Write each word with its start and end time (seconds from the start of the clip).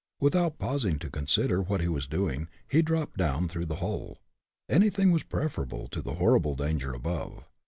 Without 0.19 0.57
pausing 0.57 0.97
to 0.97 1.11
consider 1.11 1.61
what 1.61 1.79
he 1.79 1.87
was 1.87 2.07
doing, 2.07 2.49
he 2.67 2.81
dropped 2.81 3.17
down 3.17 3.47
through 3.47 3.67
the 3.67 3.75
hole. 3.75 4.17
Anything 4.67 5.11
was 5.11 5.21
preferable 5.21 5.87
to 5.89 6.01
the 6.01 6.15
horrible 6.15 6.55
danger 6.55 6.91
above. 6.91 7.45